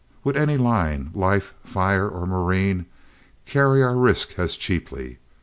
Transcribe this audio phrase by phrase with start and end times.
[0.23, 2.87] Would any line life, fire, or marine
[3.45, 5.19] carry our risk as cheaply?